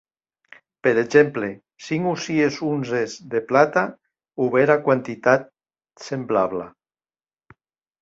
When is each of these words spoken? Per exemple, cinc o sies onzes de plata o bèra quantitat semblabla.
Per 0.87 0.93
exemple, 1.01 1.49
cinc 1.89 2.07
o 2.13 2.15
sies 2.23 2.57
onzes 2.71 3.15
de 3.35 3.43
plata 3.53 3.85
o 4.47 4.51
bèra 4.59 4.81
quantitat 4.89 5.49
semblabla. 6.11 6.71